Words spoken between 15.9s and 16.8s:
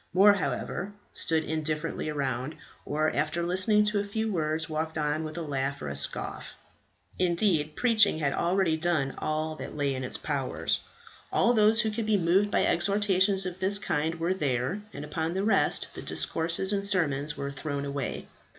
the discourses